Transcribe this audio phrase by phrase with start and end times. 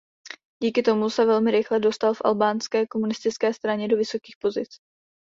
[0.63, 4.77] Díky tomu se velmi rychle dostal v albánské komunistické straně do vysokých pozic.